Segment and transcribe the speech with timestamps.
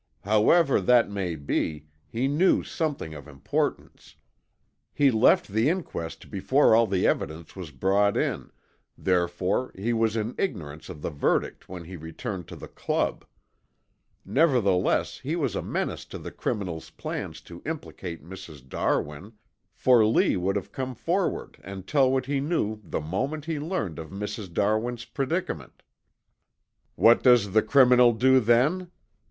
[0.21, 4.15] However that may be, he knew something of importance.
[4.95, 8.49] He left the inquest before all the evidence was brought in,
[8.97, 13.23] therefore he was in ignorance of the verdict when he returned to the Club.
[14.25, 18.67] Nevertheless he was a menace to the criminal's plan to implicate Mrs.
[18.67, 19.33] Darwin,
[19.71, 24.09] for Lee would come forward and tell what he knew the moment he learned of
[24.09, 24.51] Mrs.
[24.51, 25.83] Darwin's predicament.
[26.95, 28.89] What does the criminal do then?